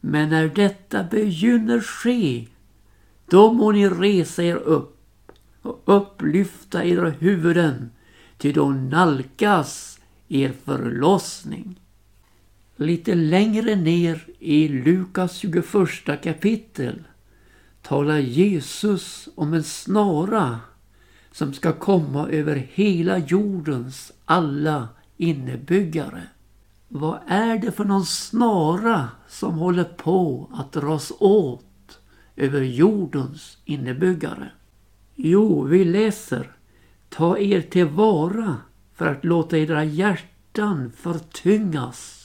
Men 0.00 0.28
när 0.28 0.48
detta 0.48 1.04
begynner 1.04 1.80
ske, 1.80 2.48
då 3.30 3.52
må 3.52 3.72
ni 3.72 3.88
resa 3.88 4.42
er 4.42 4.56
upp 4.56 4.96
och 5.62 5.82
upplyfta 5.84 6.84
era 6.84 7.10
huvuden, 7.10 7.90
ty 8.38 8.52
då 8.52 8.70
nalkas 8.70 10.00
er 10.28 10.52
förlossning. 10.64 11.80
Lite 12.76 13.14
längre 13.14 13.76
ner 13.76 14.26
i 14.38 14.68
Lukas 14.68 15.36
21 15.36 16.22
kapitel 16.22 17.02
talar 17.82 18.18
Jesus 18.18 19.28
om 19.34 19.54
en 19.54 19.64
snara 19.64 20.60
som 21.32 21.52
ska 21.52 21.72
komma 21.72 22.28
över 22.28 22.56
hela 22.72 23.18
jordens 23.18 24.12
alla 24.24 24.88
innebyggare. 25.16 26.22
Vad 26.88 27.18
är 27.26 27.58
det 27.58 27.72
för 27.72 27.84
någon 27.84 28.06
snara 28.06 29.08
som 29.28 29.54
håller 29.54 29.84
på 29.84 30.50
att 30.52 30.72
dras 30.72 31.12
åt 31.18 31.98
över 32.36 32.62
jordens 32.62 33.58
innebyggare? 33.64 34.50
Jo, 35.14 35.62
vi 35.62 35.84
läser 35.84 36.50
Ta 37.08 37.38
er 37.38 37.60
tillvara 37.60 38.56
för 38.94 39.06
att 39.06 39.24
låta 39.24 39.58
era 39.58 39.84
hjärtan 39.84 40.92
förtyngas 40.96 42.23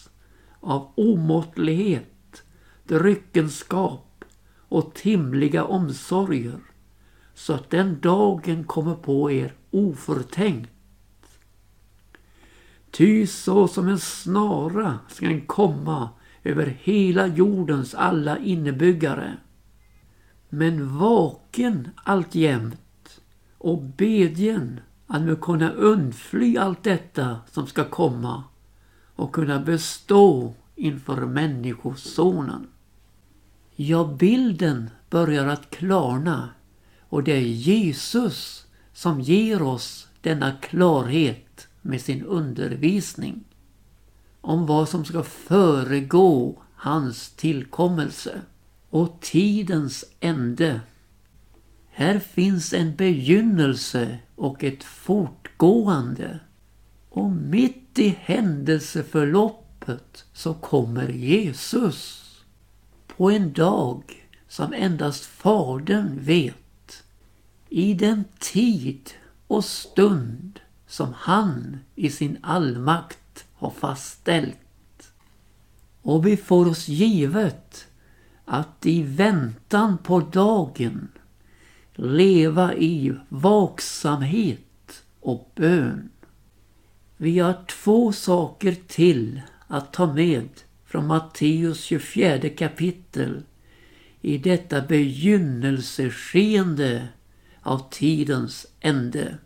av 0.60 0.92
omåttlighet, 0.96 2.44
dryckenskap 2.88 4.26
och 4.58 4.94
timliga 4.94 5.64
omsorger 5.64 6.60
så 7.34 7.54
att 7.54 7.70
den 7.70 8.00
dagen 8.00 8.64
kommer 8.64 8.96
på 8.96 9.32
er 9.32 9.54
oförtänkt. 9.72 10.70
Ty 12.92 13.28
så 13.28 13.68
som 13.68 13.88
en 13.88 14.00
snara 14.00 15.00
ska 15.10 15.26
den 15.28 15.42
komma 15.42 16.10
över 16.44 16.78
hela 16.82 17.28
jordens 17.28 17.96
alla 17.96 18.38
innebyggare. 18.38 19.38
Men 20.50 20.98
vaken 20.98 21.90
alltjämt 22.04 23.22
och 23.58 23.82
bedjen 23.82 24.80
att 25.08 25.22
nu 25.22 25.36
kunna 25.36 25.72
undfly 25.72 26.58
allt 26.58 26.84
detta 26.84 27.38
som 27.52 27.68
ska 27.68 27.84
komma 27.84 28.44
och 29.20 29.32
kunna 29.32 29.60
bestå 29.60 30.54
inför 30.76 31.26
Människosonen. 31.26 32.68
Ja, 33.76 34.16
bilden 34.20 34.90
börjar 35.10 35.48
att 35.48 35.70
klarna 35.70 36.50
och 37.00 37.24
det 37.24 37.32
är 37.32 37.40
Jesus 37.40 38.68
som 38.94 39.22
ger 39.22 39.62
oss 39.62 40.08
denna 40.22 40.52
klarhet 40.52 41.68
med 41.82 42.02
sin 42.02 42.26
undervisning 42.26 43.44
om 44.42 44.66
vad 44.66 44.90
som 44.90 45.06
ska 45.06 45.24
föregå 45.24 46.62
hans 46.76 47.30
tillkommelse 47.30 48.42
och 48.90 49.18
tidens 49.22 50.06
ände. 50.20 50.82
Här 51.90 52.20
finns 52.20 52.74
en 52.74 52.96
begynnelse 52.96 54.20
och 54.36 54.64
ett 54.64 54.84
fortgående. 54.84 56.40
Och 57.20 57.32
mitt 57.32 58.00
i 58.00 58.18
händelseförloppet 58.22 60.26
så 60.34 60.54
kommer 60.54 61.10
Jesus. 61.10 62.26
På 63.08 63.32
en 63.32 63.54
dag 63.54 64.04
som 64.48 64.74
endast 64.74 65.26
Fadern 65.26 66.20
vet 66.22 67.04
i 67.70 67.94
den 67.94 68.24
tid 68.40 69.10
och 69.48 69.66
stund 69.66 70.60
som 70.88 71.14
han 71.16 71.80
i 71.96 72.10
sin 72.10 72.38
allmakt 72.42 73.46
har 73.54 73.72
fastställt. 73.72 75.12
Och 76.02 76.28
vi 76.28 76.38
får 76.38 76.70
oss 76.70 76.88
givet 76.88 77.88
att 78.46 78.86
i 78.86 79.04
väntan 79.04 79.98
på 79.98 80.20
dagen 80.20 81.08
leva 81.94 82.76
i 82.76 83.14
vaksamhet 83.30 85.04
och 85.20 85.52
bön. 85.56 86.10
Vi 87.22 87.40
har 87.40 87.66
två 87.68 88.12
saker 88.12 88.76
till 88.88 89.42
att 89.68 89.94
ta 89.94 90.14
med 90.14 90.50
från 90.86 91.08
Matteus 91.08 91.84
24 91.84 92.50
kapitel 92.50 93.44
i 94.22 94.38
detta 94.38 94.82
begynnelseskeende 94.82 97.08
av 97.62 97.90
tidens 97.90 98.68
ände. 98.80 99.38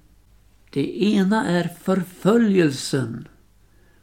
Det 0.69 1.03
ena 1.03 1.47
är 1.47 1.69
förföljelsen 1.81 3.27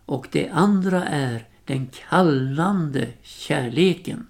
och 0.04 0.28
det 0.32 0.48
andra 0.48 1.04
är 1.04 1.48
den 1.64 1.88
kallande 2.08 3.08
kärleken. 3.22 4.26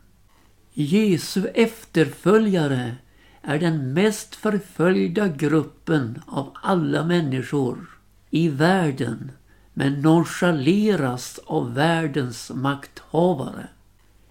Jesu 0.73 1.47
efterföljare 1.55 2.97
är 3.43 3.59
den 3.59 3.93
mest 3.93 4.35
förföljda 4.35 5.29
gruppen 5.29 6.23
av 6.27 6.53
alla 6.63 7.05
människor 7.05 8.00
i 8.31 8.49
världen 8.49 9.33
men 9.75 10.01
nonchaleras 10.01 11.41
av 11.47 11.75
världens 11.75 12.51
makthavare. 12.55 13.69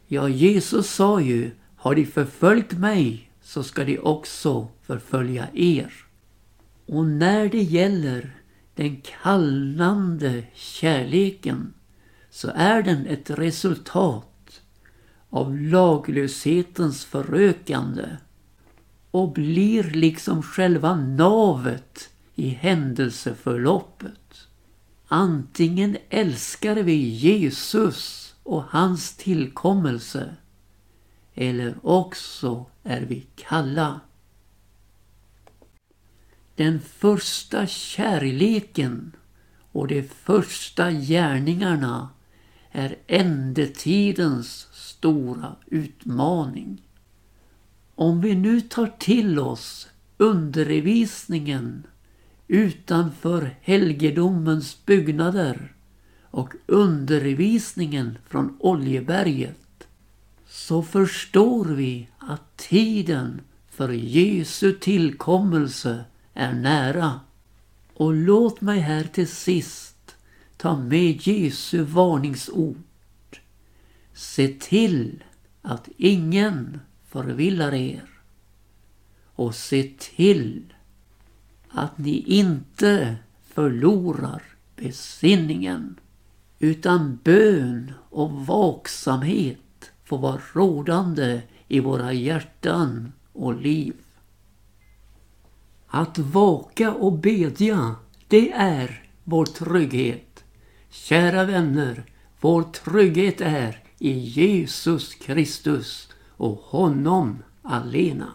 Ja, 0.07 0.29
Jesus 0.29 0.89
sa 0.89 1.21
ju, 1.21 1.51
har 1.75 1.95
de 1.95 2.05
förföljt 2.05 2.71
mig 2.71 3.31
så 3.41 3.63
ska 3.63 3.83
de 3.83 3.99
också 3.99 4.67
förfölja 4.81 5.47
er. 5.53 5.93
Och 6.85 7.05
när 7.05 7.49
det 7.49 7.62
gäller 7.62 8.31
den 8.75 9.01
kallnande 9.21 10.43
kärleken 10.53 11.73
så 12.29 12.51
är 12.55 12.81
den 12.81 13.05
ett 13.05 13.29
resultat 13.29 14.62
av 15.29 15.57
laglöshetens 15.57 17.05
förökande 17.05 18.05
och 19.12 19.31
blir 19.31 19.83
liksom 19.83 20.43
själva 20.43 20.95
navet 20.95 22.09
i 22.39 22.49
händelseförloppet. 22.49 24.47
Antingen 25.08 25.97
älskar 26.10 26.75
vi 26.75 26.95
Jesus 26.95 28.36
och 28.43 28.63
hans 28.63 29.13
tillkommelse 29.13 30.36
eller 31.34 31.75
också 31.84 32.65
är 32.84 33.02
vi 33.02 33.28
kalla. 33.36 33.99
Den 36.56 36.80
första 36.80 37.67
kärleken 37.67 39.15
och 39.71 39.88
de 39.88 40.04
första 40.04 40.91
gärningarna 40.91 42.10
är 42.71 42.95
ändetidens 43.08 44.67
stora 44.71 45.56
utmaning. 45.65 46.82
Om 47.95 48.21
vi 48.21 48.36
nu 48.36 48.62
tar 48.62 48.88
till 48.99 49.39
oss 49.39 49.88
undervisningen 50.17 51.84
utanför 52.49 53.55
helgedomens 53.62 54.85
byggnader 54.85 55.73
och 56.23 56.53
undervisningen 56.65 58.17
från 58.27 58.57
Oljeberget 58.59 59.88
så 60.47 60.83
förstår 60.83 61.65
vi 61.65 62.07
att 62.17 62.57
tiden 62.57 63.41
för 63.69 63.89
Jesu 63.89 64.73
tillkommelse 64.73 66.05
är 66.33 66.53
nära. 66.53 67.19
Och 67.93 68.13
låt 68.13 68.62
mig 68.62 68.79
här 68.79 69.03
till 69.03 69.27
sist 69.27 70.15
ta 70.57 70.77
med 70.77 71.27
Jesu 71.27 71.81
varningsord. 71.81 73.39
Se 74.13 74.47
till 74.47 75.23
att 75.62 75.89
ingen 75.97 76.79
förvillar 77.09 77.73
er. 77.73 78.09
Och 79.35 79.55
se 79.55 79.91
till 79.97 80.73
att 81.69 81.97
ni 81.97 82.23
inte 82.27 83.15
förlorar 83.43 84.43
besinningen 84.75 85.99
utan 86.60 87.19
bön 87.23 87.93
och 88.10 88.32
vaksamhet 88.32 89.91
får 90.03 90.17
vara 90.17 90.41
rådande 90.53 91.41
i 91.67 91.79
våra 91.79 92.13
hjärtan 92.13 93.12
och 93.34 93.62
liv. 93.62 93.93
Att 95.88 96.17
vaka 96.17 96.93
och 96.93 97.13
bedja, 97.13 97.95
det 98.27 98.51
är 98.51 99.03
vår 99.23 99.45
trygghet. 99.45 100.43
Kära 100.89 101.43
vänner, 101.43 102.03
vår 102.39 102.63
trygghet 102.63 103.41
är 103.41 103.84
i 103.97 104.12
Jesus 104.12 105.13
Kristus 105.13 106.10
och 106.29 106.55
honom 106.55 107.43
alena. 107.62 108.34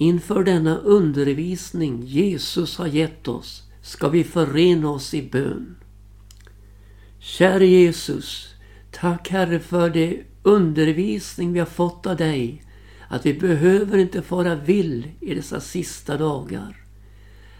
Inför 0.00 0.44
denna 0.44 0.78
undervisning 0.78 2.02
Jesus 2.06 2.78
har 2.78 2.86
gett 2.86 3.28
oss 3.28 3.62
ska 3.82 4.08
vi 4.08 4.24
förena 4.24 4.90
oss 4.90 5.14
i 5.14 5.22
bön. 5.22 5.76
Käre 7.18 7.66
Jesus, 7.66 8.54
Tack 8.90 9.28
Herre 9.28 9.60
för 9.60 9.90
det 9.90 10.22
undervisning 10.42 11.52
vi 11.52 11.58
har 11.58 11.66
fått 11.66 12.06
av 12.06 12.16
dig 12.16 12.62
att 13.08 13.26
vi 13.26 13.34
behöver 13.34 13.98
inte 13.98 14.22
fara 14.22 14.54
vill 14.54 15.08
i 15.20 15.34
dessa 15.34 15.60
sista 15.60 16.16
dagar. 16.16 16.76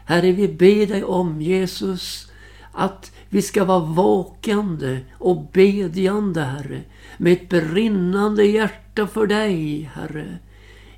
Herre, 0.04 0.32
vi 0.32 0.48
ber 0.48 0.86
dig 0.86 1.04
om 1.04 1.42
Jesus 1.42 2.30
att 2.72 3.12
vi 3.28 3.42
ska 3.42 3.64
vara 3.64 3.84
vakande 3.84 5.00
och 5.12 5.50
bedjande, 5.52 6.40
Herre, 6.42 6.82
med 7.18 7.32
ett 7.32 7.48
brinnande 7.48 8.44
hjärta 8.44 9.06
för 9.06 9.26
dig, 9.26 9.90
Herre. 9.94 10.38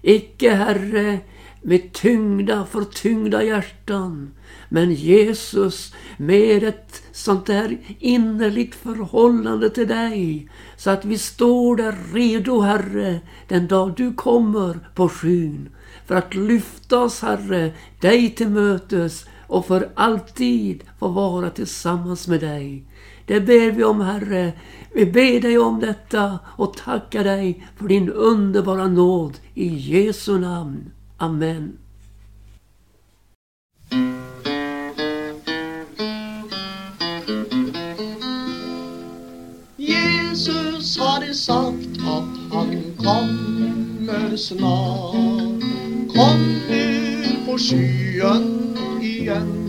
Icke, 0.03 0.55
Herre, 0.55 1.19
med 1.63 1.93
tyngda, 1.93 2.67
förtyngda 2.67 3.43
hjärtan. 3.43 4.31
Men 4.69 4.93
Jesus 4.93 5.95
med 6.17 6.63
ett 6.63 7.03
sånt 7.13 7.47
där 7.47 7.79
innerligt 7.99 8.75
förhållande 8.75 9.71
till 9.71 9.89
dig. 9.89 10.49
Så 10.77 10.91
att 10.91 11.05
vi 11.05 11.19
står 11.19 11.77
där 11.77 11.97
redo, 12.13 12.61
Herre, 12.61 13.21
den 13.49 13.69
dag 13.69 13.95
du 13.97 14.15
kommer 14.15 14.79
på 14.95 15.09
skyn. 15.09 15.69
För 16.07 16.15
att 16.15 16.35
lyfta 16.35 16.99
oss, 16.99 17.23
Herre, 17.23 17.73
dig 18.01 18.31
till 18.31 18.49
mötes 18.49 19.27
och 19.47 19.67
för 19.67 19.91
alltid 19.95 20.85
få 20.99 21.09
vara 21.09 21.51
tillsammans 21.51 22.29
med 22.29 22.41
dig. 22.41 22.85
Det 23.27 23.41
ber 23.41 23.71
vi 23.71 23.85
om, 23.85 24.01
Herre. 24.01 24.53
Vi 24.93 25.07
ber 25.07 25.41
dig 25.41 25.59
om 25.59 25.81
detta 25.81 26.39
och 26.47 26.77
tackar 26.77 27.25
dig 27.25 27.67
för 27.77 27.89
din 27.89 28.09
underbara 28.09 28.87
nåd 28.87 29.39
i 29.55 29.67
Jesu 29.67 30.39
namn. 30.39 30.91
Amen. 31.17 31.79
Jesus 39.77 40.99
hade 40.99 41.35
sagt 41.35 41.99
att 41.99 42.53
han 42.53 42.83
kommer 42.97 44.37
snart. 44.37 45.15
Kom 46.15 46.59
nu 46.69 47.25
på 47.47 47.59
skyen 47.59 48.77
igen 49.03 49.61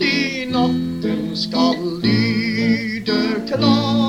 i 0.00 0.46
natten 0.46 1.36
skall 1.36 2.00
lyda 2.02 3.46
klart. 3.48 4.07